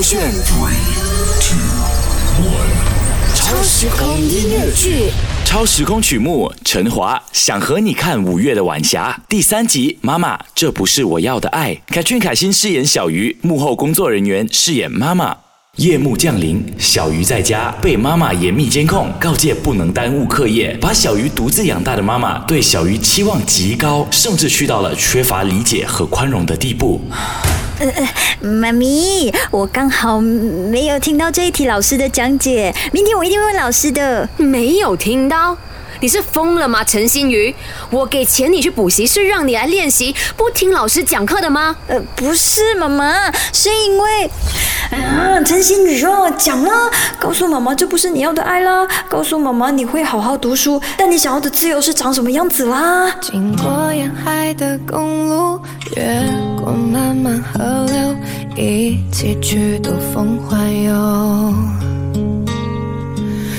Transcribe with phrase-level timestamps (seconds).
[0.00, 0.72] 勾选 three
[1.42, 1.58] two
[2.42, 5.10] one，超时空音乐剧。
[5.44, 9.98] 超时空曲目，陈华想和你看五月的晚霞第三集。
[10.00, 11.82] 妈妈，这不是我要的爱。
[11.88, 15.36] 凯俊凯欣饰演小鱼，幕后工作人员饰演妈妈。
[15.76, 20.74] 夜幕降临，小鱼在家被妈妈严密监控，告诫不能耽误课业。
[20.80, 27.02] 把小鱼独自养大的妈妈对小鱼期望极高，甚至去到了缺乏理解和宽容的地步。
[28.40, 34.28] 妈咪，我刚好没有听到这一题老师的讲解，明天我一定会问老师的。
[34.36, 35.56] 没有听到？
[36.02, 37.54] 你是疯了吗，陈新宇？
[37.90, 41.76] 我给钱你去补习，是让你来练习，不听老师讲课的吗？
[41.88, 44.30] 呃，不是，妈妈，是因为，
[44.92, 53.14] 啊，陈心宇哦，讲了，告诉妈妈这不是你要的爱啦，告诉妈妈你会好好读书，但你想要的自由是长什么样子啦？
[53.20, 55.60] 经过沿海的公路，
[57.22, 58.16] 漫河流，
[58.56, 61.54] 一起去兜风环游。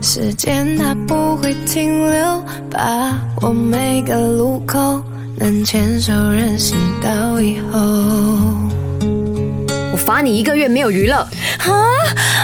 [0.00, 5.02] 时间它不会停留，把握每个路口，
[5.36, 7.80] 能牵手任性到以后。
[10.12, 11.16] 我罚你一个月没有娱乐。
[11.16, 11.72] 啊，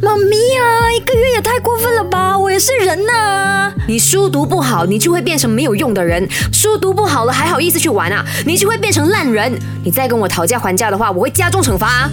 [0.00, 2.38] 妈咪啊，一个月也太过分了吧！
[2.38, 3.70] 我也是人呐。
[3.86, 6.26] 你书读不好，你就会变成没有用的人。
[6.50, 8.24] 书读不好了，还好意思去玩啊？
[8.46, 9.52] 你就会变成烂人。
[9.84, 12.08] 你再跟我讨价还价的话，我会加重惩罚。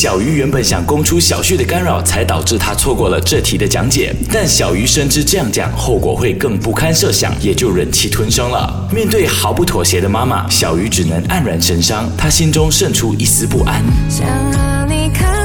[0.00, 4.14] 小鱼原本想供出小旭的干扰，才导致他错过了这题的讲解。
[4.32, 8.88] 但小鱼深知这样讲后果会更不堪设想，也就忍气吞声了。
[8.94, 13.82] 面对毫不妥协的妈妈，小鱼只能黯然神伤，他心中渗出一丝不安。
[14.08, 15.37] 想和你看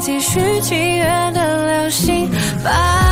[0.00, 1.04] 继续七月
[1.34, 2.30] 的流星
[2.62, 3.07] 把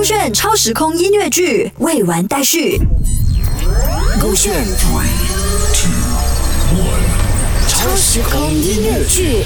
[0.00, 2.80] 勾炫超时空音乐剧未完待续。
[4.18, 5.04] 勾炫 three
[5.74, 5.90] two
[6.74, 9.44] one，超时空音乐剧。